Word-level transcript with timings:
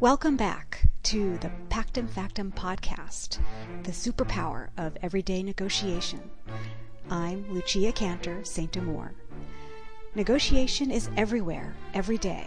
Welcome 0.00 0.36
back 0.36 0.86
to 1.02 1.38
the 1.38 1.50
Pactum 1.70 2.08
Factum 2.08 2.52
podcast, 2.52 3.40
the 3.82 3.90
superpower 3.90 4.68
of 4.76 4.96
everyday 5.02 5.42
negotiation. 5.42 6.30
I'm 7.10 7.52
Lucia 7.52 7.90
Cantor 7.90 8.44
St. 8.44 8.76
Amour. 8.76 9.12
Negotiation 10.14 10.92
is 10.92 11.10
everywhere, 11.16 11.74
every 11.94 12.16
day. 12.16 12.46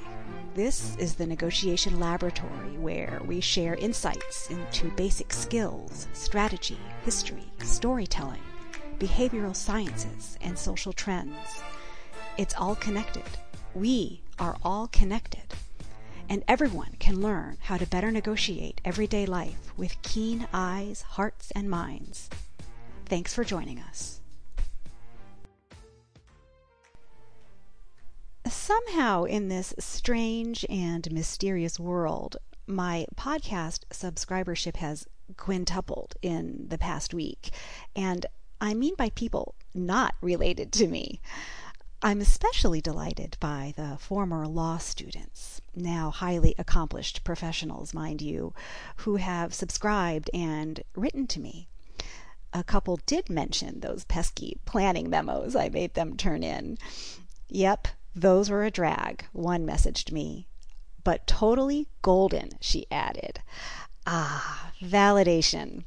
This 0.53 0.95
is 0.95 1.15
the 1.15 1.27
Negotiation 1.27 1.99
Laboratory 1.99 2.77
where 2.77 3.21
we 3.25 3.41
share 3.41 3.75
insights 3.75 4.49
into 4.49 4.89
basic 4.91 5.33
skills, 5.33 6.07
strategy, 6.13 6.79
history, 7.03 7.51
storytelling, 7.59 8.43
behavioral 8.97 9.57
sciences, 9.57 10.37
and 10.39 10.57
social 10.57 10.93
trends. 10.93 11.35
It's 12.37 12.55
all 12.55 12.75
connected. 12.75 13.27
We 13.75 14.21
are 14.39 14.55
all 14.63 14.87
connected 14.87 15.53
and 16.31 16.45
everyone 16.47 16.95
can 16.97 17.19
learn 17.21 17.57
how 17.63 17.75
to 17.75 17.85
better 17.85 18.09
negotiate 18.09 18.79
everyday 18.85 19.25
life 19.25 19.73
with 19.75 20.01
keen 20.01 20.47
eyes, 20.53 21.01
hearts, 21.01 21.51
and 21.53 21.69
minds. 21.69 22.29
Thanks 23.05 23.33
for 23.33 23.43
joining 23.43 23.79
us. 23.79 24.21
Somehow, 28.47 29.25
in 29.25 29.49
this 29.49 29.73
strange 29.77 30.65
and 30.69 31.11
mysterious 31.11 31.77
world, 31.77 32.37
my 32.65 33.07
podcast 33.17 33.79
subscribership 33.89 34.77
has 34.77 35.05
quintupled 35.35 36.15
in 36.21 36.65
the 36.69 36.77
past 36.77 37.13
week. 37.13 37.49
And 37.93 38.25
I 38.61 38.73
mean 38.73 38.95
by 38.95 39.09
people 39.09 39.55
not 39.73 40.15
related 40.21 40.71
to 40.73 40.87
me. 40.87 41.19
I'm 42.03 42.19
especially 42.19 42.81
delighted 42.81 43.37
by 43.39 43.75
the 43.77 43.95
former 43.99 44.47
law 44.47 44.79
students, 44.79 45.61
now 45.75 46.09
highly 46.09 46.55
accomplished 46.57 47.23
professionals, 47.23 47.93
mind 47.93 48.23
you, 48.23 48.55
who 48.97 49.17
have 49.17 49.53
subscribed 49.53 50.27
and 50.33 50.81
written 50.95 51.27
to 51.27 51.39
me. 51.39 51.67
A 52.53 52.63
couple 52.63 52.97
did 53.05 53.29
mention 53.29 53.81
those 53.81 54.03
pesky 54.05 54.57
planning 54.65 55.11
memos 55.11 55.55
I 55.55 55.69
made 55.69 55.93
them 55.93 56.17
turn 56.17 56.41
in. 56.41 56.79
Yep, 57.49 57.89
those 58.15 58.49
were 58.49 58.63
a 58.63 58.71
drag, 58.71 59.25
one 59.31 59.63
messaged 59.63 60.11
me. 60.11 60.47
But 61.03 61.27
totally 61.27 61.87
golden, 62.01 62.53
she 62.59 62.87
added. 62.89 63.43
Ah, 64.07 64.71
validation. 64.81 65.83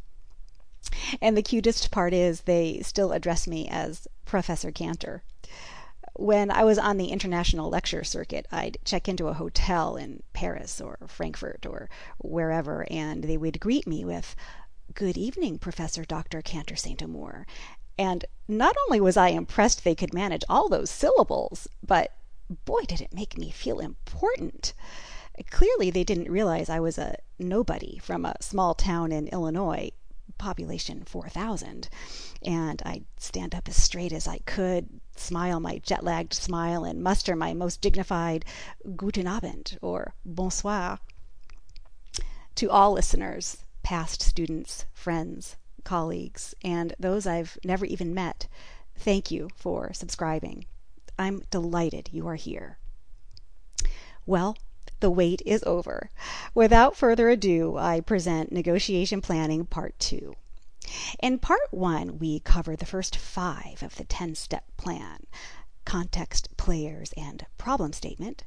And 1.20 1.36
the 1.36 1.42
cutest 1.42 1.90
part 1.90 2.14
is 2.14 2.42
they 2.42 2.82
still 2.82 3.10
address 3.10 3.48
me 3.48 3.66
as 3.68 4.06
Professor 4.24 4.70
Cantor 4.70 5.24
when 6.14 6.50
I 6.50 6.64
was 6.64 6.78
on 6.78 6.96
the 6.96 7.08
international 7.08 7.68
lecture 7.68 8.04
circuit, 8.04 8.46
I'd 8.52 8.78
check 8.84 9.08
into 9.08 9.28
a 9.28 9.34
hotel 9.34 9.96
in 9.96 10.22
Paris 10.32 10.80
or 10.80 10.98
Frankfurt 11.06 11.66
or 11.66 11.90
wherever, 12.18 12.86
and 12.90 13.24
they 13.24 13.36
would 13.36 13.60
greet 13.60 13.86
me 13.86 14.04
with, 14.04 14.36
Good 14.94 15.16
evening, 15.16 15.58
Professor 15.58 16.04
Dr. 16.04 16.40
Cantor 16.40 16.76
St. 16.76 17.02
Amour. 17.02 17.46
And 17.98 18.24
not 18.46 18.76
only 18.86 19.00
was 19.00 19.16
I 19.16 19.28
impressed 19.28 19.82
they 19.82 19.94
could 19.94 20.14
manage 20.14 20.44
all 20.48 20.68
those 20.68 20.90
syllables, 20.90 21.66
but 21.84 22.12
boy, 22.64 22.82
did 22.86 23.00
it 23.00 23.14
make 23.14 23.38
me 23.38 23.50
feel 23.50 23.80
important. 23.80 24.72
Clearly, 25.50 25.90
they 25.90 26.04
didn't 26.04 26.30
realize 26.30 26.68
I 26.68 26.80
was 26.80 26.98
a 26.98 27.16
nobody 27.38 27.98
from 27.98 28.24
a 28.24 28.40
small 28.40 28.74
town 28.74 29.10
in 29.10 29.26
Illinois 29.28 29.90
population 30.38 31.04
4,000. 31.04 31.88
And 32.42 32.82
I'd 32.84 33.04
stand 33.16 33.54
up 33.54 33.68
as 33.68 33.76
straight 33.76 34.12
as 34.12 34.28
I 34.28 34.38
could, 34.46 35.00
smile 35.18 35.60
my 35.60 35.78
jet 35.78 36.04
lagged 36.04 36.34
smile, 36.34 36.84
and 36.84 37.02
muster 37.02 37.34
my 37.36 37.54
most 37.54 37.80
dignified 37.80 38.44
Guten 38.96 39.26
Abend 39.26 39.78
or 39.80 40.14
Bonsoir. 40.24 40.98
To 42.56 42.70
all 42.70 42.92
listeners, 42.92 43.58
past 43.82 44.22
students, 44.22 44.86
friends, 44.92 45.56
colleagues, 45.84 46.54
and 46.62 46.94
those 46.98 47.26
I've 47.26 47.58
never 47.64 47.84
even 47.84 48.14
met, 48.14 48.48
thank 48.96 49.30
you 49.30 49.50
for 49.56 49.92
subscribing. 49.92 50.66
I'm 51.18 51.42
delighted 51.50 52.10
you 52.12 52.26
are 52.26 52.34
here. 52.36 52.78
Well, 54.26 54.56
the 55.00 55.10
wait 55.10 55.42
is 55.44 55.62
over. 55.64 56.10
Without 56.54 56.96
further 56.96 57.28
ado, 57.28 57.76
I 57.76 58.00
present 58.00 58.50
Negotiation 58.52 59.20
Planning 59.20 59.66
Part 59.66 59.98
2. 59.98 60.34
In 61.20 61.38
Part 61.38 61.72
1, 61.72 62.18
we 62.18 62.40
cover 62.40 62.76
the 62.76 62.86
first 62.86 63.16
five 63.16 63.82
of 63.82 63.96
the 63.96 64.04
10 64.04 64.34
step 64.34 64.64
plan 64.76 65.26
context, 65.84 66.48
players, 66.56 67.12
and 67.16 67.44
problem 67.58 67.92
statement, 67.92 68.44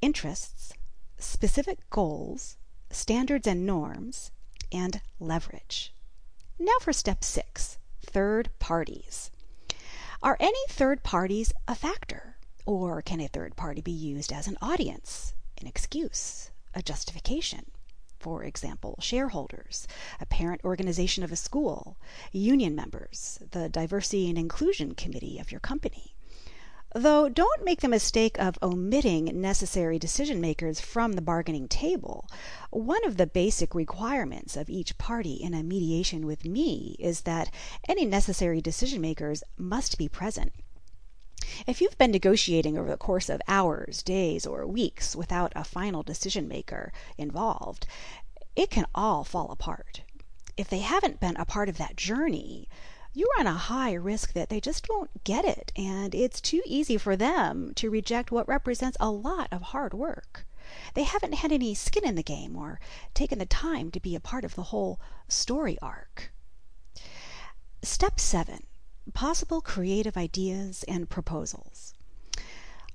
interests, 0.00 0.72
specific 1.18 1.78
goals, 1.88 2.56
standards 2.90 3.46
and 3.46 3.64
norms, 3.64 4.30
and 4.70 5.00
leverage. 5.18 5.94
Now 6.58 6.78
for 6.80 6.92
Step 6.92 7.24
six 7.24 7.78
third 8.04 8.50
parties. 8.58 9.30
Are 10.22 10.36
any 10.38 10.60
third 10.68 11.02
parties 11.02 11.52
a 11.66 11.74
factor? 11.74 12.36
Or 12.66 13.02
can 13.02 13.20
a 13.20 13.28
third 13.28 13.56
party 13.56 13.80
be 13.80 13.92
used 13.92 14.32
as 14.32 14.46
an 14.46 14.58
audience? 14.60 15.32
an 15.62 15.68
excuse, 15.68 16.50
a 16.74 16.82
justification. 16.82 17.70
For 18.22 18.44
example, 18.44 18.94
shareholders, 19.00 19.88
a 20.20 20.26
parent 20.26 20.60
organization 20.64 21.24
of 21.24 21.32
a 21.32 21.36
school, 21.36 21.96
union 22.30 22.76
members, 22.76 23.40
the 23.50 23.68
diversity 23.68 24.28
and 24.28 24.38
inclusion 24.38 24.94
committee 24.94 25.40
of 25.40 25.50
your 25.50 25.58
company. 25.58 26.14
Though 26.94 27.28
don't 27.28 27.64
make 27.64 27.80
the 27.80 27.88
mistake 27.88 28.38
of 28.38 28.60
omitting 28.62 29.40
necessary 29.40 29.98
decision 29.98 30.40
makers 30.40 30.78
from 30.80 31.14
the 31.14 31.20
bargaining 31.20 31.66
table. 31.66 32.28
One 32.70 33.04
of 33.04 33.16
the 33.16 33.26
basic 33.26 33.74
requirements 33.74 34.56
of 34.56 34.70
each 34.70 34.98
party 34.98 35.32
in 35.34 35.52
a 35.52 35.64
mediation 35.64 36.24
with 36.24 36.44
me 36.44 36.94
is 37.00 37.22
that 37.22 37.52
any 37.88 38.04
necessary 38.04 38.60
decision 38.60 39.00
makers 39.00 39.42
must 39.58 39.98
be 39.98 40.08
present. 40.08 40.52
If 41.66 41.80
you've 41.80 41.98
been 41.98 42.10
negotiating 42.10 42.78
over 42.78 42.88
the 42.88 42.96
course 42.96 43.28
of 43.28 43.42
hours, 43.46 44.02
days, 44.02 44.46
or 44.46 44.66
weeks 44.66 45.14
without 45.14 45.52
a 45.54 45.64
final 45.64 46.02
decision 46.02 46.48
maker 46.48 46.92
involved, 47.18 47.86
it 48.56 48.70
can 48.70 48.86
all 48.94 49.24
fall 49.24 49.50
apart. 49.50 50.02
If 50.56 50.68
they 50.68 50.78
haven't 50.78 51.20
been 51.20 51.36
a 51.36 51.44
part 51.44 51.68
of 51.68 51.78
that 51.78 51.96
journey, 51.96 52.68
you 53.14 53.28
run 53.36 53.46
a 53.46 53.52
high 53.52 53.92
risk 53.92 54.32
that 54.32 54.48
they 54.48 54.60
just 54.60 54.88
won't 54.88 55.24
get 55.24 55.44
it, 55.44 55.72
and 55.76 56.14
it's 56.14 56.40
too 56.40 56.62
easy 56.64 56.96
for 56.96 57.16
them 57.16 57.72
to 57.74 57.90
reject 57.90 58.32
what 58.32 58.48
represents 58.48 58.96
a 59.00 59.10
lot 59.10 59.48
of 59.52 59.62
hard 59.62 59.92
work. 59.92 60.46
They 60.94 61.02
haven't 61.02 61.34
had 61.34 61.52
any 61.52 61.74
skin 61.74 62.06
in 62.06 62.14
the 62.14 62.22
game 62.22 62.56
or 62.56 62.80
taken 63.14 63.38
the 63.38 63.46
time 63.46 63.90
to 63.90 64.00
be 64.00 64.14
a 64.14 64.20
part 64.20 64.44
of 64.44 64.54
the 64.54 64.64
whole 64.64 65.00
story 65.28 65.76
arc. 65.82 66.32
Step 67.82 68.18
7 68.18 68.66
possible 69.14 69.60
creative 69.60 70.16
ideas 70.16 70.84
and 70.88 71.08
proposals. 71.08 71.94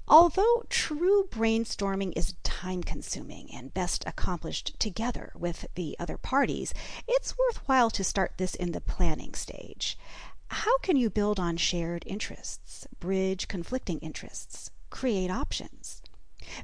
Although 0.10 0.64
true 0.70 1.28
brainstorming 1.30 2.14
is 2.16 2.36
time 2.44 2.82
consuming 2.82 3.54
and 3.54 3.74
best 3.74 4.06
accomplished 4.08 4.80
together 4.80 5.34
with 5.36 5.66
the 5.76 5.98
other 6.00 6.18
parties, 6.18 6.74
it's 7.10 7.38
worthwhile 7.38 7.90
to 7.92 8.06
start 8.06 8.38
this 8.38 8.56
in 8.56 8.72
the 8.72 8.80
planning 8.80 9.34
stage. 9.34 9.98
How 10.48 10.78
can 10.78 10.96
you 10.96 11.10
build 11.10 11.42
on 11.42 11.58
shared 11.58 12.06
interests, 12.08 12.88
bridge 13.02 13.50
conflicting 13.50 14.00
interests, 14.00 14.72
create 14.90 15.30
options? 15.30 16.02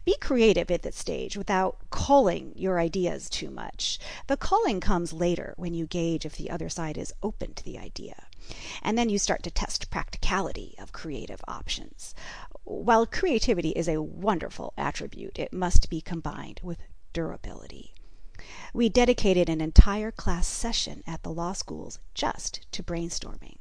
Be 0.05 0.15
creative 0.21 0.71
at 0.71 0.83
that 0.83 0.93
stage 0.93 1.35
without 1.35 1.89
culling 1.89 2.53
your 2.55 2.79
ideas 2.79 3.29
too 3.29 3.49
much. 3.49 3.99
The 4.27 4.37
culling 4.37 4.79
comes 4.79 5.11
later 5.11 5.53
when 5.57 5.73
you 5.73 5.85
gauge 5.85 6.25
if 6.25 6.37
the 6.37 6.49
other 6.49 6.69
side 6.69 6.97
is 6.97 7.13
open 7.21 7.53
to 7.55 7.63
the 7.65 7.77
idea. 7.77 8.27
And 8.81 8.97
then 8.97 9.09
you 9.09 9.17
start 9.17 9.43
to 9.43 9.51
test 9.51 9.89
practicality 9.89 10.75
of 10.79 10.91
creative 10.91 11.41
options. 11.47 12.13
While 12.63 13.05
creativity 13.05 13.69
is 13.69 13.87
a 13.87 14.01
wonderful 14.01 14.73
attribute, 14.77 15.37
it 15.39 15.53
must 15.53 15.89
be 15.89 16.01
combined 16.01 16.59
with 16.63 16.79
durability. 17.13 17.93
We 18.73 18.89
dedicated 18.89 19.49
an 19.49 19.61
entire 19.61 20.11
class 20.11 20.47
session 20.47 21.03
at 21.05 21.23
the 21.23 21.31
law 21.31 21.53
schools 21.53 21.99
just 22.13 22.65
to 22.71 22.83
brainstorming. 22.83 23.57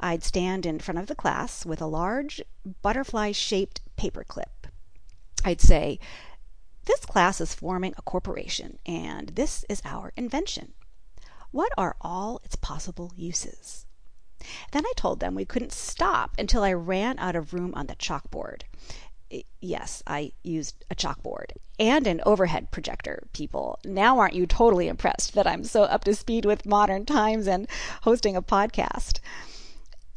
I'd 0.00 0.24
stand 0.24 0.66
in 0.66 0.80
front 0.80 0.98
of 0.98 1.06
the 1.06 1.14
class 1.14 1.64
with 1.64 1.80
a 1.80 1.86
large 1.86 2.42
butterfly 2.82 3.32
shaped 3.32 3.80
paperclip 3.96 4.62
I'd 5.44 5.60
say, 5.60 5.98
This 6.84 7.04
class 7.04 7.40
is 7.40 7.54
forming 7.54 7.94
a 7.96 8.02
corporation, 8.02 8.78
and 8.86 9.30
this 9.30 9.64
is 9.68 9.82
our 9.84 10.12
invention. 10.16 10.74
What 11.50 11.72
are 11.76 11.96
all 12.00 12.40
its 12.44 12.54
possible 12.54 13.12
uses? 13.16 13.86
Then 14.72 14.84
I 14.86 14.92
told 14.96 15.20
them 15.20 15.34
we 15.34 15.44
couldn't 15.44 15.72
stop 15.72 16.34
until 16.38 16.62
I 16.62 16.72
ran 16.72 17.18
out 17.18 17.36
of 17.36 17.54
room 17.54 17.72
on 17.74 17.86
the 17.86 17.96
chalkboard. 17.96 18.62
Yes, 19.60 20.02
I 20.06 20.32
used 20.42 20.84
a 20.90 20.94
chalkboard 20.94 21.52
and 21.78 22.06
an 22.06 22.20
overhead 22.26 22.70
projector, 22.70 23.28
people. 23.32 23.78
Now, 23.84 24.18
aren't 24.18 24.34
you 24.34 24.46
totally 24.46 24.88
impressed 24.88 25.32
that 25.34 25.46
I'm 25.46 25.64
so 25.64 25.84
up 25.84 26.04
to 26.04 26.14
speed 26.14 26.44
with 26.44 26.66
modern 26.66 27.06
times 27.06 27.48
and 27.48 27.66
hosting 28.02 28.36
a 28.36 28.42
podcast? 28.42 29.20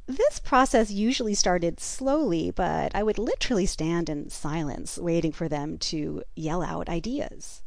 This 0.06 0.40
process 0.40 0.92
usually 0.92 1.34
started 1.34 1.80
slowly, 1.80 2.52
but 2.52 2.94
I 2.94 3.04
would 3.04 3.18
literally 3.18 3.66
stand 3.66 4.10
in 4.10 4.30
silence 4.30 4.98
waiting 4.98 5.32
for 5.32 5.48
them 5.48 5.78
to 5.80 6.22
yell 6.36 6.62
out 6.62 6.90
ideas. 6.90 7.64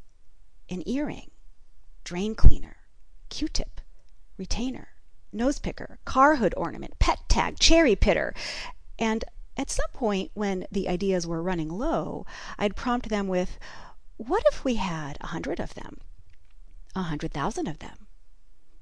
an 0.70 0.86
earring, 0.86 1.30
drain 2.04 2.34
cleaner, 2.34 2.76
q 3.28 3.48
tip, 3.48 3.80
retainer, 4.36 4.88
nose 5.32 5.58
picker, 5.58 5.98
car 6.04 6.36
hood 6.36 6.54
ornament, 6.56 6.98
pet 6.98 7.18
tag, 7.28 7.58
cherry 7.58 7.96
pitter. 7.96 8.34
And 8.98 9.24
at 9.56 9.70
some 9.70 9.90
point, 9.92 10.30
when 10.34 10.66
the 10.70 10.88
ideas 10.88 11.26
were 11.26 11.42
running 11.42 11.68
low, 11.68 12.26
I'd 12.58 12.76
prompt 12.76 13.08
them 13.08 13.28
with, 13.28 13.58
What 14.16 14.42
if 14.52 14.64
we 14.64 14.76
had 14.76 15.18
a 15.20 15.28
hundred 15.28 15.60
of 15.60 15.74
them? 15.74 16.00
A 16.94 17.02
hundred 17.02 17.32
thousand 17.32 17.66
of 17.66 17.78
them? 17.78 18.06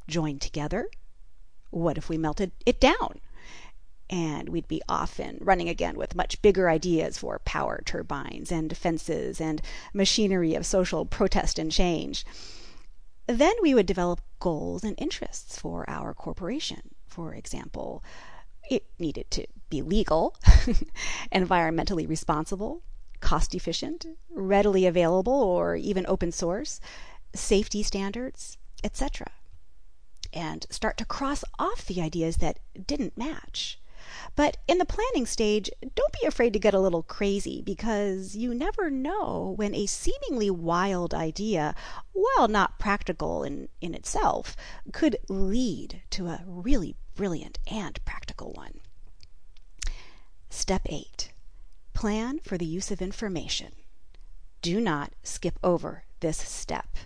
Joined 0.08 0.40
together? 0.40 0.88
What 1.70 1.98
if 1.98 2.08
we 2.08 2.19
melted 2.19 2.52
it 2.64 2.81
down? 2.81 3.20
and 4.08 4.49
we'd 4.49 4.69
be 4.69 4.82
off 4.88 5.19
and 5.19 5.38
running 5.40 5.69
again 5.69 5.96
with 5.96 6.14
much 6.14 6.40
bigger 6.42 6.70
ideas 6.70 7.19
for 7.19 7.40
power 7.40 7.82
turbines 7.84 8.52
and 8.52 8.76
fences 8.76 9.40
and 9.40 9.60
machinery 9.92 10.54
of 10.54 10.64
social 10.64 11.04
protest 11.04 11.58
and 11.58 11.72
change. 11.72 12.25
Then 13.26 13.55
we 13.61 13.75
would 13.75 13.87
develop 13.87 14.20
goals 14.38 14.84
and 14.84 14.94
interests 14.99 15.58
for 15.58 15.88
our 15.88 16.14
corporation. 16.14 16.94
For 17.08 17.34
example, 17.34 18.05
it 18.70 18.84
needed 18.99 19.31
to 19.32 19.46
be 19.69 19.82
legal, 19.82 20.37
environmentally 21.32 22.08
responsible, 22.08 22.82
cost 23.20 23.55
efficient, 23.55 24.06
readily 24.31 24.87
available 24.87 25.32
or 25.32 25.76
even 25.76 26.05
open 26.06 26.31
source, 26.31 26.81
safety 27.34 27.82
standards, 27.82 28.58
etc. 28.84 29.32
And 30.32 30.67
start 30.70 30.96
to 30.99 31.05
cross 31.05 31.43
off 31.58 31.87
the 31.87 32.00
ideas 32.00 32.37
that 32.37 32.61
didn't 32.87 33.17
match 33.17 33.81
but 34.34 34.56
in 34.66 34.78
the 34.78 34.84
planning 34.84 35.26
stage, 35.26 35.70
don't 35.94 36.12
be 36.20 36.26
afraid 36.26 36.52
to 36.52 36.58
get 36.58 36.74
a 36.74 36.80
little 36.80 37.02
crazy 37.02 37.62
because 37.62 38.36
you 38.36 38.54
never 38.54 38.90
know 38.90 39.54
when 39.56 39.74
a 39.74 39.86
seemingly 39.86 40.50
wild 40.50 41.14
idea, 41.14 41.74
while 42.12 42.48
not 42.48 42.78
practical 42.78 43.42
in, 43.42 43.68
itself, 43.80 44.56
could 44.92 45.16
lead 45.28 46.02
to 46.10 46.26
a 46.26 46.42
really 46.46 46.96
brilliant 47.14 47.58
and 47.70 48.04
practical 48.04 48.52
one. 48.52 48.80
Step 50.50 50.82
8 50.86 51.32
Plan 51.94 52.40
for 52.40 52.58
the 52.58 52.66
use 52.66 52.90
of 52.90 53.00
information. 53.00 53.72
Do 54.62 54.80
not 54.80 55.12
skip 55.22 55.58
over 55.62 56.04
this 56.20 56.36
step. 56.36 56.96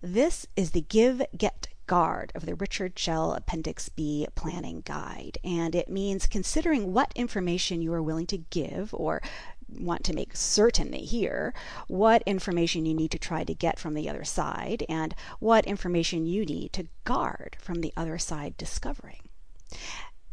This 0.00 0.46
is 0.56 0.72
the 0.72 0.80
give, 0.80 1.22
get, 1.36 1.68
guard 1.86 2.32
of 2.34 2.46
the 2.46 2.54
Richard 2.54 2.98
Shell 2.98 3.34
Appendix 3.34 3.88
B 3.88 4.26
Planning 4.34 4.82
Guide, 4.84 5.38
and 5.44 5.74
it 5.74 5.88
means 5.88 6.26
considering 6.26 6.92
what 6.92 7.12
information 7.14 7.82
you 7.82 7.92
are 7.92 8.02
willing 8.02 8.26
to 8.26 8.38
give 8.38 8.94
or 8.94 9.22
want 9.68 10.04
to 10.04 10.14
make 10.14 10.36
certain 10.36 10.90
they 10.90 10.98
hear, 10.98 11.54
what 11.88 12.22
information 12.26 12.84
you 12.84 12.94
need 12.94 13.10
to 13.10 13.18
try 13.18 13.44
to 13.44 13.54
get 13.54 13.78
from 13.78 13.94
the 13.94 14.08
other 14.08 14.24
side, 14.24 14.84
and 14.88 15.14
what 15.38 15.66
information 15.66 16.26
you 16.26 16.44
need 16.44 16.72
to 16.72 16.86
guard 17.04 17.56
from 17.58 17.80
the 17.80 17.92
other 17.96 18.18
side 18.18 18.56
discovering. 18.56 19.28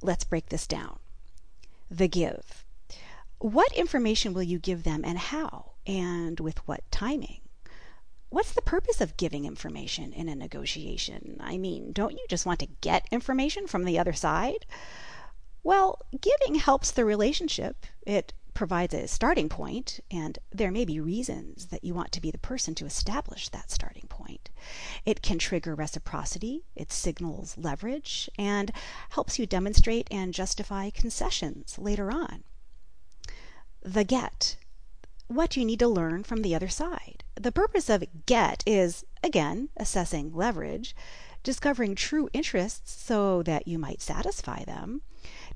Let's 0.02 0.24
break 0.24 0.50
this 0.50 0.68
down. 0.68 1.00
The 1.90 2.08
give. 2.08 2.66
What 3.40 3.72
information 3.74 4.34
will 4.34 4.44
you 4.44 4.60
give 4.60 4.84
them 4.84 5.04
and 5.06 5.18
how, 5.18 5.72
and 5.88 6.40
with 6.40 6.68
what 6.68 6.84
timing? 6.92 7.42
What's 8.30 8.54
the 8.54 8.62
purpose 8.62 9.02
of 9.02 9.18
giving 9.18 9.46
information 9.46 10.14
in 10.14 10.30
a 10.30 10.36
negotiation? 10.36 11.38
I 11.40 11.58
mean, 11.58 11.92
don't 11.92 12.14
you 12.14 12.26
just 12.30 12.46
want 12.46 12.60
to 12.60 12.68
get 12.82 13.08
information 13.12 13.68
from 13.68 13.86
the 13.86 14.00
other 14.00 14.14
side? 14.14 14.66
Well, 15.64 16.00
giving 16.20 16.56
helps 16.56 16.92
the 16.92 17.06
relationship. 17.06 17.86
It 18.06 18.34
provides 18.54 18.94
a 18.94 19.08
starting 19.08 19.48
point, 19.48 20.00
and 20.12 20.38
there 20.52 20.72
may 20.72 20.84
be 20.84 21.00
reasons 21.00 21.68
that 21.68 21.84
you 21.84 21.94
want 21.94 22.12
to 22.12 22.22
be 22.22 22.32
the 22.32 22.38
person 22.38 22.76
to 22.76 22.86
establish 22.86 23.50
that 23.50 23.72
starting 23.72 24.06
point. 24.10 24.50
It 25.06 25.22
can 25.22 25.38
trigger 25.38 25.76
reciprocity, 25.76 26.66
it 26.76 26.92
signals 26.92 27.58
leverage, 27.58 28.30
and 28.38 28.72
helps 29.12 29.40
you 29.40 29.46
demonstrate 29.46 30.08
and 30.12 30.34
justify 30.34 30.90
concessions 30.90 31.78
later 31.78 32.12
on. 32.12 32.44
The 33.82 34.04
get 34.04 34.58
what 35.30 35.56
you 35.56 35.64
need 35.64 35.78
to 35.80 35.88
learn 35.88 36.24
from 36.24 36.42
the 36.42 36.56
other 36.56 36.68
side. 36.68 37.24
The 37.36 37.52
purpose 37.52 37.88
of 37.88 38.04
GET 38.26 38.64
is, 38.66 39.06
again, 39.24 39.70
assessing 39.78 40.34
leverage, 40.36 40.96
discovering 41.44 41.94
true 41.94 42.30
interests 42.34 42.92
so 42.92 43.44
that 43.44 43.68
you 43.68 43.78
might 43.78 44.02
satisfy 44.02 44.64
them, 44.66 45.04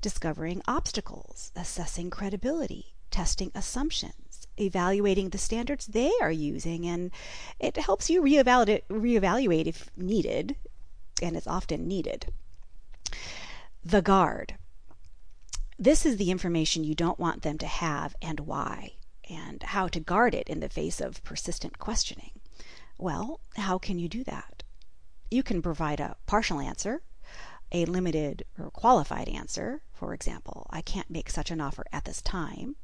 discovering 0.00 0.62
obstacles, 0.68 1.50
assessing 1.56 2.08
credibility, 2.08 2.94
testing 3.10 3.50
assumptions, 3.52 4.46
evaluating 4.58 5.30
the 5.30 5.38
standards 5.38 5.86
they 5.86 6.12
are 6.20 6.30
using, 6.30 6.86
and 6.86 7.10
it 7.58 7.76
helps 7.76 8.08
you 8.08 8.22
reevaluate, 8.22 8.82
reevaluate 8.88 9.66
if 9.66 9.90
needed, 9.96 10.54
and 11.20 11.36
it's 11.36 11.48
often 11.48 11.88
needed. 11.88 12.32
The 13.84 14.02
guard. 14.02 14.54
This 15.76 16.06
is 16.06 16.16
the 16.16 16.30
information 16.30 16.84
you 16.84 16.94
don't 16.94 17.18
want 17.18 17.42
them 17.42 17.58
to 17.58 17.66
have 17.66 18.14
and 18.22 18.38
why 18.40 18.92
and 19.28 19.62
how 19.62 19.88
to 19.88 20.00
guard 20.00 20.34
it 20.34 20.48
in 20.48 20.60
the 20.60 20.68
face 20.68 21.00
of 21.00 21.22
persistent 21.24 21.78
questioning. 21.78 22.30
Well, 22.98 23.40
how 23.56 23.78
can 23.78 23.98
you 23.98 24.08
do 24.08 24.24
that? 24.24 24.62
You 25.30 25.42
can 25.42 25.62
provide 25.62 26.00
a 26.00 26.16
partial 26.26 26.60
answer, 26.60 27.02
a 27.72 27.84
limited 27.86 28.44
or 28.58 28.70
qualified 28.70 29.28
answer, 29.28 29.82
for 29.92 30.14
example, 30.14 30.66
I 30.70 30.80
can't 30.80 31.10
make 31.10 31.30
such 31.30 31.50
an 31.50 31.60
offer 31.60 31.84
at 31.92 32.04
this 32.04 32.22
time, 32.22 32.76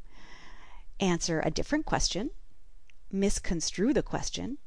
answer 0.98 1.40
a 1.40 1.50
different 1.50 1.86
question, 1.86 2.30
misconstrue 3.12 3.92
the 3.92 4.02
question, 4.02 4.58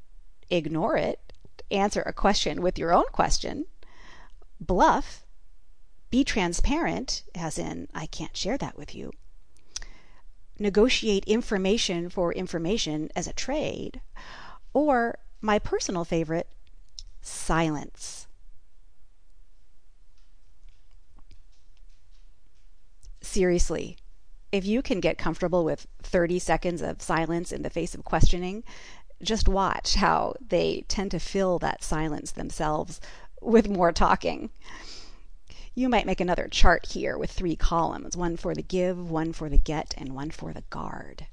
ignore 0.49 0.97
it, 0.97 1.33
answer 1.71 2.01
a 2.01 2.13
question 2.13 2.61
with 2.61 2.77
your 2.77 2.93
own 2.93 3.05
question, 3.11 3.65
bluff, 4.59 5.25
be 6.09 6.23
transparent, 6.23 7.23
as 7.33 7.57
in, 7.57 7.87
I 7.93 8.05
can't 8.05 8.37
share 8.37 8.57
that 8.59 8.77
with 8.77 8.93
you, 8.93 9.11
negotiate 10.59 11.25
information 11.25 12.09
for 12.09 12.31
information 12.33 13.09
as 13.15 13.27
a 13.27 13.33
trade, 13.33 14.01
or 14.73 15.17
my 15.41 15.59
personal 15.59 16.05
favorite, 16.05 16.47
silence. 17.21 18.27
Seriously, 23.21 23.97
if 24.51 24.65
you 24.65 24.81
can 24.81 24.99
get 24.99 25.17
comfortable 25.17 25.65
with 25.65 25.87
30 26.03 26.39
seconds 26.39 26.81
of 26.81 27.01
silence 27.01 27.51
in 27.51 27.63
the 27.63 27.69
face 27.69 27.95
of 27.95 28.03
questioning, 28.03 28.63
just 29.21 29.47
watch 29.47 29.95
how 29.95 30.35
they 30.45 30.83
tend 30.87 31.11
to 31.11 31.19
fill 31.19 31.57
that 31.59 31.83
silence 31.83 32.31
themselves 32.31 33.01
with 33.41 33.69
more 33.69 33.91
talking. 33.91 34.49
You 35.75 35.89
might 35.89 36.05
make 36.05 36.21
another 36.21 36.47
chart 36.47 36.85
here 36.91 37.17
with 37.17 37.31
three 37.31 37.55
columns 37.55 38.15
one 38.15 38.37
for 38.37 38.53
the 38.53 38.61
give, 38.61 39.09
one 39.09 39.33
for 39.33 39.49
the 39.49 39.57
get, 39.57 39.95
and 39.97 40.13
one 40.13 40.29
for 40.29 40.53
the 40.53 40.63
guard. 40.69 41.25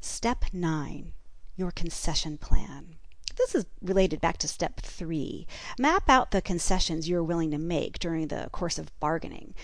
Step 0.00 0.44
9 0.52 1.12
Your 1.56 1.72
concession 1.72 2.38
plan. 2.38 2.96
This 3.36 3.56
is 3.56 3.66
related 3.80 4.20
back 4.20 4.38
to 4.38 4.48
step 4.48 4.80
three. 4.80 5.48
Map 5.76 6.08
out 6.08 6.30
the 6.30 6.40
concessions 6.40 7.08
you're 7.08 7.24
willing 7.24 7.50
to 7.50 7.58
make 7.58 7.98
during 7.98 8.28
the 8.28 8.48
course 8.52 8.78
of 8.78 8.96
bargaining. 9.00 9.54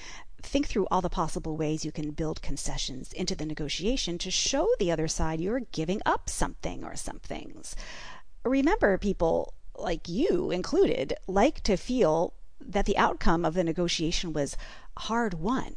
Think 0.43 0.67
through 0.67 0.89
all 0.91 1.01
the 1.01 1.09
possible 1.09 1.57
ways 1.57 1.85
you 1.85 1.93
can 1.93 2.11
build 2.11 2.43
concessions 2.43 3.13
into 3.13 3.37
the 3.37 3.47
negotiation 3.47 4.19
to 4.19 4.31
show 4.31 4.69
the 4.81 4.91
other 4.91 5.07
side 5.07 5.41
you're 5.41 5.61
giving 5.61 6.01
up 6.05 6.29
something 6.29 6.83
or 6.83 6.97
some 6.97 7.21
things. 7.21 7.77
Remember, 8.45 8.99
people 8.99 9.55
like 9.77 10.09
you 10.09 10.51
included 10.51 11.15
like 11.29 11.61
to 11.63 11.77
feel 11.77 12.35
that 12.61 12.87
the 12.87 12.97
outcome 12.97 13.45
of 13.45 13.55
the 13.55 13.65
negotiation 13.65 14.33
was 14.33 14.57
hard 14.97 15.35
won. 15.35 15.77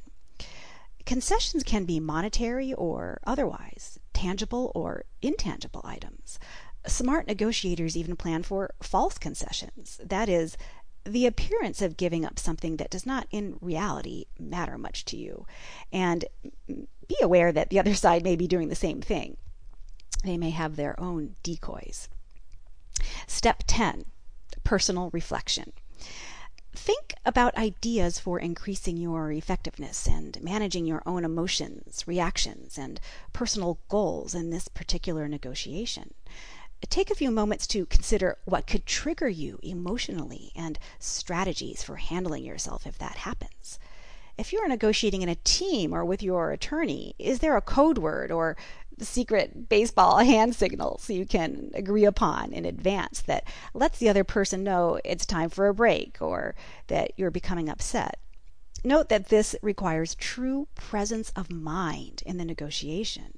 Concessions 1.05 1.63
can 1.63 1.85
be 1.85 2.00
monetary 2.00 2.73
or 2.73 3.19
otherwise, 3.25 4.00
tangible 4.13 4.71
or 4.75 5.05
intangible 5.21 5.81
items. 5.83 6.39
Smart 6.88 7.27
negotiators 7.27 7.95
even 7.95 8.15
plan 8.15 8.43
for 8.43 8.71
false 8.81 9.17
concessions, 9.17 10.00
that 10.03 10.29
is, 10.29 10.57
the 11.03 11.25
appearance 11.25 11.81
of 11.81 11.97
giving 11.97 12.23
up 12.23 12.38
something 12.38 12.77
that 12.77 12.91
does 12.91 13.05
not 13.05 13.27
in 13.31 13.57
reality 13.61 14.25
matter 14.39 14.77
much 14.77 15.03
to 15.05 15.17
you. 15.17 15.45
And 15.91 16.25
be 16.67 17.17
aware 17.21 17.51
that 17.51 17.69
the 17.69 17.79
other 17.79 17.95
side 17.95 18.23
may 18.23 18.35
be 18.35 18.47
doing 18.47 18.69
the 18.69 18.75
same 18.75 19.01
thing. 19.01 19.38
They 20.23 20.38
may 20.38 20.51
have 20.51 20.75
their 20.75 21.00
own 21.00 21.35
decoys. 21.43 22.09
Step 23.27 23.63
10 23.65 24.05
Personal 24.63 25.09
reflection. 25.11 25.73
Think 26.73 27.13
about 27.25 27.57
ideas 27.57 28.17
for 28.17 28.39
increasing 28.39 28.95
your 28.95 29.31
effectiveness 29.31 30.07
and 30.07 30.41
managing 30.41 30.85
your 30.85 31.03
own 31.05 31.25
emotions, 31.25 32.07
reactions, 32.07 32.77
and 32.77 32.99
personal 33.33 33.79
goals 33.89 34.33
in 34.33 34.49
this 34.49 34.67
particular 34.69 35.27
negotiation. 35.27 36.13
Take 36.89 37.11
a 37.11 37.15
few 37.15 37.29
moments 37.29 37.67
to 37.67 37.85
consider 37.85 38.37
what 38.45 38.67
could 38.67 38.85
trigger 38.85 39.27
you 39.27 39.59
emotionally 39.61 40.51
and 40.55 40.79
strategies 40.97 41.83
for 41.83 41.97
handling 41.97 42.43
yourself 42.43 42.87
if 42.87 42.97
that 42.97 43.17
happens. 43.17 43.77
If 44.37 44.51
you're 44.51 44.67
negotiating 44.67 45.21
in 45.21 45.29
a 45.29 45.35
team 45.35 45.93
or 45.93 46.03
with 46.05 46.23
your 46.23 46.51
attorney, 46.51 47.15
is 47.19 47.39
there 47.39 47.57
a 47.57 47.61
code 47.61 47.97
word 47.97 48.31
or 48.31 48.57
secret 49.00 49.69
baseball 49.69 50.17
hand 50.19 50.55
signals 50.55 51.10
you 51.10 51.25
can 51.25 51.71
agree 51.74 52.05
upon 52.05 52.53
in 52.53 52.65
advance 52.65 53.21
that 53.21 53.45
lets 53.74 53.98
the 54.00 54.10
other 54.10 54.24
person 54.24 54.63
know 54.63 55.00
it's 55.03 55.25
time 55.25 55.50
for 55.50 55.67
a 55.67 55.74
break 55.74 56.17
or 56.21 56.55
that 56.88 57.12
you're 57.17 57.31
becoming 57.31 57.69
upset. 57.69 58.19
Note 58.83 59.10
that 59.10 59.27
this 59.27 59.55
requires 59.62 60.15
true 60.15 60.67
presence 60.75 61.31
of 61.36 61.51
mind 61.51 62.24
in 62.25 62.38
the 62.38 62.45
negotiation. 62.45 63.38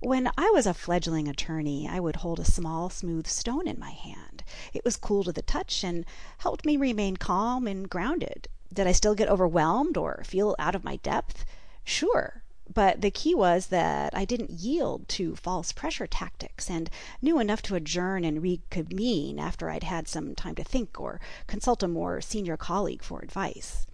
When 0.00 0.30
I 0.36 0.50
was 0.50 0.66
a 0.66 0.74
fledgling 0.74 1.28
attorney, 1.28 1.88
I 1.88 1.98
would 1.98 2.16
hold 2.16 2.38
a 2.38 2.44
small, 2.44 2.90
smooth 2.90 3.26
stone 3.26 3.66
in 3.66 3.78
my 3.78 3.90
hand. 3.90 4.44
It 4.72 4.84
was 4.84 4.96
cool 4.96 5.24
to 5.24 5.32
the 5.32 5.40
touch 5.42 5.82
and 5.82 6.04
helped 6.38 6.66
me 6.66 6.76
remain 6.76 7.16
calm 7.16 7.66
and 7.66 7.88
grounded. 7.88 8.48
Did 8.72 8.86
I 8.86 8.92
still 8.92 9.14
get 9.14 9.28
overwhelmed 9.28 9.96
or 9.96 10.22
feel 10.24 10.56
out 10.58 10.74
of 10.74 10.84
my 10.84 10.96
depth? 10.96 11.44
Sure. 11.84 12.43
But 12.72 13.02
the 13.02 13.10
key 13.10 13.34
was 13.34 13.66
that 13.66 14.16
I 14.16 14.24
didn't 14.24 14.50
yield 14.50 15.08
to 15.10 15.36
false 15.36 15.72
pressure 15.72 16.06
tactics 16.06 16.70
and 16.70 16.88
knew 17.20 17.38
enough 17.38 17.62
to 17.62 17.74
adjourn 17.74 18.24
and 18.24 18.42
reconvene 18.42 19.38
after 19.38 19.68
I'd 19.68 19.84
had 19.84 20.08
some 20.08 20.34
time 20.34 20.54
to 20.54 20.64
think 20.64 20.98
or 20.98 21.20
consult 21.46 21.82
a 21.82 21.88
more 21.88 22.20
senior 22.20 22.56
colleague 22.56 23.02
for 23.02 23.20
advice. 23.20 23.86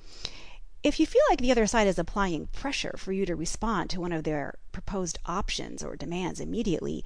If 0.83 0.99
you 0.99 1.07
feel 1.07 1.21
like 1.29 1.41
the 1.41 1.50
other 1.50 1.67
side 1.67 1.89
is 1.89 1.99
applying 1.99 2.47
pressure 2.47 2.95
for 2.97 3.12
you 3.12 3.27
to 3.27 3.37
respond 3.37 3.91
to 3.91 4.00
one 4.00 4.12
of 4.12 4.25
their 4.25 4.55
proposed 4.73 5.19
options 5.27 5.83
or 5.83 5.97
demands 5.97 6.41
immediately, 6.41 7.05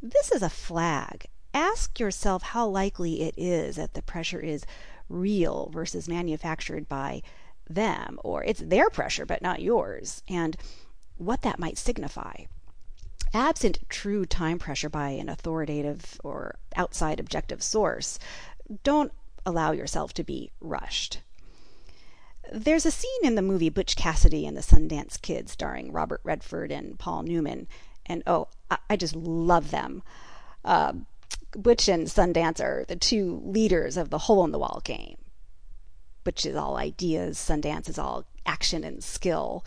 this 0.00 0.30
is 0.30 0.42
a 0.42 0.50
flag. 0.50 1.26
Ask 1.52 1.98
yourself 1.98 2.42
how 2.42 2.68
likely 2.68 3.22
it 3.22 3.34
is 3.36 3.76
that 3.76 3.94
the 3.94 4.02
pressure 4.02 4.38
is 4.38 4.66
real 5.08 5.70
versus 5.72 6.08
manufactured 6.08 6.88
by 6.88 7.22
them, 7.68 8.20
or 8.22 8.44
it's 8.44 8.60
their 8.60 8.90
pressure 8.90 9.26
but 9.26 9.42
not 9.42 9.62
yours, 9.62 10.22
and 10.28 10.56
what 11.18 11.42
that 11.42 11.58
might 11.58 11.78
signify. 11.78 12.44
Absent 13.34 13.78
true 13.88 14.24
time 14.24 14.58
pressure 14.58 14.88
by 14.88 15.10
an 15.10 15.28
authoritative 15.28 16.20
or 16.22 16.56
outside 16.76 17.20
objective 17.20 17.62
source, 17.62 18.18
don't 18.82 19.12
allow 19.44 19.72
yourself 19.72 20.12
to 20.14 20.24
be 20.24 20.50
rushed. 20.60 21.20
There's 22.52 22.86
a 22.86 22.90
scene 22.90 23.24
in 23.24 23.34
the 23.34 23.42
movie 23.42 23.70
Butch 23.70 23.96
Cassidy 23.96 24.46
and 24.46 24.56
the 24.56 24.62
Sundance 24.62 25.20
Kid 25.20 25.48
starring 25.48 25.92
Robert 25.92 26.20
Redford 26.22 26.70
and 26.70 26.98
Paul 26.98 27.24
Newman. 27.24 27.66
And 28.06 28.22
oh, 28.26 28.48
I, 28.70 28.78
I 28.90 28.96
just 28.96 29.16
love 29.16 29.70
them. 29.70 30.02
Uh, 30.64 30.92
Butch 31.52 31.88
and 31.88 32.06
Sundance 32.06 32.60
are 32.60 32.84
the 32.86 32.96
two 32.96 33.42
leaders 33.44 33.96
of 33.96 34.10
the 34.10 34.18
hole 34.18 34.44
in 34.44 34.52
the 34.52 34.58
wall 34.58 34.80
gang. 34.84 35.16
Butch 36.24 36.44
is 36.46 36.56
all 36.56 36.76
ideas, 36.76 37.38
Sundance 37.38 37.88
is 37.88 37.98
all 37.98 38.24
action 38.44 38.84
and 38.84 39.02
skill. 39.02 39.64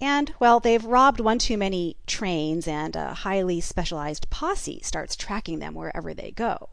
And, 0.00 0.32
well, 0.40 0.60
they've 0.60 0.84
robbed 0.84 1.20
one 1.20 1.38
too 1.38 1.58
many 1.58 1.96
trains, 2.06 2.66
and 2.66 2.96
a 2.96 3.14
highly 3.14 3.60
specialized 3.60 4.30
posse 4.30 4.80
starts 4.82 5.14
tracking 5.14 5.58
them 5.58 5.74
wherever 5.74 6.14
they 6.14 6.30
go. 6.30 6.70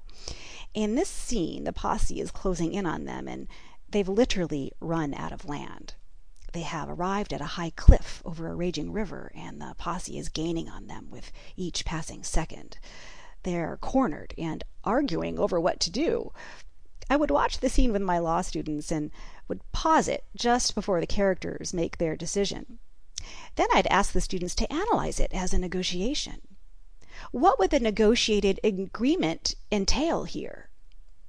In 0.73 0.95
this 0.95 1.09
scene, 1.09 1.63
the 1.63 1.73
posse 1.73 2.21
is 2.21 2.31
closing 2.31 2.73
in 2.73 2.85
on 2.85 3.05
them, 3.05 3.27
and 3.27 3.47
They've 3.89 4.07
literally 4.07 4.73
run 4.81 5.13
out 5.13 5.31
of 5.31 5.45
land. 5.47 5.95
They 6.51 6.61
have 6.61 6.89
arrived 6.89 7.31
at 7.31 7.41
a 7.41 7.55
high 7.55 7.69
cliff 7.69 8.21
over 8.25 8.47
a 8.47 8.55
raging 8.55 8.91
river, 8.91 9.31
and 9.33 9.61
the 9.61 9.75
posse 9.77 10.17
is 10.17 10.27
gaining 10.27 10.67
on 10.67 10.87
them 10.87 11.09
with 11.09 11.31
each 11.55 11.85
passing 11.85 12.23
second. 12.23 12.79
They're 13.43 13.77
cornered 13.77 14.33
and 14.37 14.63
arguing 14.83 15.39
over 15.39 15.59
what 15.59 15.79
to 15.81 15.91
do. 15.91 16.33
I 17.09 17.15
would 17.15 17.31
watch 17.31 17.59
the 17.59 17.69
scene 17.69 17.93
with 17.93 18.01
my 18.01 18.19
law 18.19 18.41
students 18.41 18.91
and 18.91 19.11
would 19.47 19.61
pause 19.71 20.09
it 20.09 20.25
just 20.35 20.75
before 20.75 20.99
the 20.99 21.07
characters 21.07 21.73
make 21.73 21.97
their 21.97 22.17
decision. 22.17 22.79
Then 23.55 23.67
I'd 23.73 23.87
ask 23.87 24.11
the 24.11 24.21
students 24.21 24.55
to 24.55 24.71
analyze 24.71 25.19
it 25.19 25.33
as 25.33 25.53
a 25.53 25.59
negotiation. 25.59 26.41
What 27.31 27.59
would 27.59 27.71
the 27.71 27.79
negotiated 27.79 28.59
agreement 28.63 29.55
entail 29.71 30.25
here? 30.25 30.69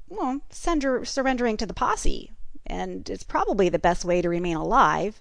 Well, 0.09 0.41
surrendering 0.51 1.57
to 1.57 1.67
the 1.67 1.75
posse, 1.75 2.33
and 2.67 3.09
it's 3.09 3.23
probably 3.23 3.69
the 3.69 3.79
best 3.79 4.05
way 4.05 4.23
to 4.23 4.29
remain 4.29 4.57
alive 4.57 5.21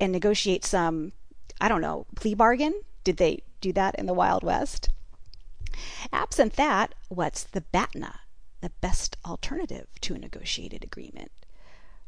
and 0.00 0.12
negotiate 0.12 0.64
some, 0.64 1.12
I 1.60 1.68
don't 1.68 1.80
know, 1.80 2.06
plea 2.16 2.34
bargain. 2.34 2.82
Did 3.02 3.16
they 3.18 3.42
do 3.60 3.72
that 3.72 3.94
in 3.96 4.06
the 4.06 4.14
Wild 4.14 4.42
West? 4.42 4.90
Absent 6.12 6.54
that, 6.54 6.94
what's 7.08 7.42
the 7.42 7.60
BATNA, 7.60 8.20
the 8.60 8.70
best 8.80 9.16
alternative 9.26 9.88
to 10.02 10.14
a 10.14 10.18
negotiated 10.18 10.84
agreement? 10.84 11.32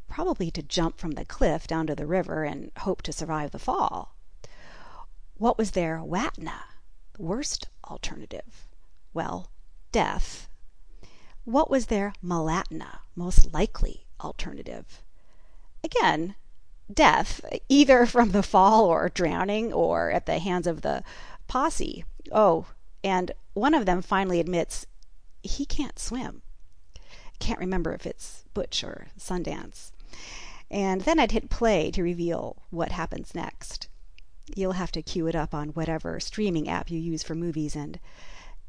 Probably 0.08 0.50
to 0.50 0.62
jump 0.62 0.98
from 0.98 1.12
the 1.12 1.24
cliff 1.24 1.66
down 1.66 1.86
to 1.88 1.94
the 1.94 2.06
river 2.06 2.44
and 2.44 2.70
hope 2.78 3.02
to 3.02 3.12
survive 3.12 3.50
the 3.50 3.58
fall. 3.58 4.16
What 5.36 5.58
was 5.58 5.72
their 5.72 5.98
WATNA, 5.98 6.62
the 7.14 7.22
worst 7.22 7.68
alternative? 7.84 8.66
Well, 9.12 9.50
death. 9.92 10.48
What 11.44 11.70
was 11.70 11.86
their 11.86 12.14
MALATNA, 12.22 13.00
most 13.14 13.52
likely 13.52 14.06
alternative. 14.20 15.02
Again, 15.84 16.34
death, 16.92 17.40
either 17.68 18.06
from 18.06 18.30
the 18.30 18.42
fall 18.42 18.84
or 18.84 19.08
drowning 19.08 19.72
or 19.72 20.10
at 20.10 20.26
the 20.26 20.38
hands 20.38 20.66
of 20.66 20.82
the 20.82 21.02
posse. 21.46 22.04
Oh, 22.32 22.66
and 23.04 23.32
one 23.54 23.74
of 23.74 23.86
them 23.86 24.02
finally 24.02 24.40
admits 24.40 24.86
he 25.42 25.64
can't 25.64 25.98
swim. 25.98 26.42
Can't 27.38 27.60
remember 27.60 27.92
if 27.92 28.06
it's 28.06 28.44
Butch 28.54 28.82
or 28.82 29.08
Sundance. 29.18 29.92
And 30.70 31.02
then 31.02 31.18
I'd 31.18 31.32
hit 31.32 31.50
play 31.50 31.90
to 31.92 32.02
reveal 32.02 32.56
what 32.70 32.92
happens 32.92 33.34
next. 33.34 33.88
You'll 34.54 34.72
have 34.72 34.92
to 34.92 35.02
queue 35.02 35.26
it 35.26 35.34
up 35.34 35.54
on 35.54 35.70
whatever 35.70 36.18
streaming 36.20 36.68
app 36.68 36.90
you 36.90 36.98
use 36.98 37.22
for 37.22 37.34
movies 37.34 37.76
and 37.76 37.98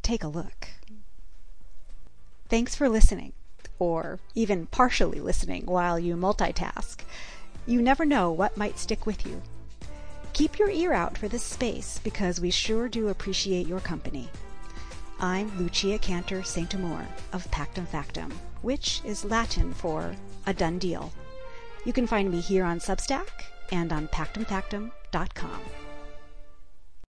take 0.04 0.24
a 0.24 0.28
look. 0.28 0.70
Thanks 2.50 2.76
for 2.76 2.90
listening 2.90 3.34
or 3.80 4.20
even 4.34 4.68
partially 4.68 5.20
listening 5.20 5.66
while 5.66 6.00
you 6.00 6.16
multitask. 6.16 7.02
You 7.66 7.82
never 7.82 8.06
know 8.06 8.32
what 8.32 8.58
might 8.58 8.80
stick 8.80 9.06
with 9.06 9.26
you. 9.26 9.42
Keep 10.34 10.60
your 10.60 10.70
ear 10.70 10.94
out 10.94 11.18
for 11.18 11.28
this 11.28 11.44
space 11.44 12.00
because 12.04 12.40
we 12.40 12.52
sure 12.52 12.88
do 12.88 13.10
appreciate 13.10 13.68
your 13.68 13.80
company. 13.80 14.30
I'm 15.20 15.58
Lucia 15.58 15.98
Cantor 15.98 16.44
St. 16.44 16.74
Amour 16.76 17.08
of 17.34 17.50
Pactum 17.50 17.88
Factum, 17.88 18.32
which 18.62 19.02
is 19.04 19.26
Latin 19.26 19.74
for 19.74 20.16
a 20.46 20.54
done 20.54 20.78
deal. 20.78 21.12
You 21.88 21.94
can 21.94 22.06
find 22.06 22.30
me 22.30 22.42
here 22.42 22.66
on 22.66 22.80
Substack 22.80 23.30
and 23.72 23.94
on 23.94 24.10
pactumfactum.com. 24.10 25.87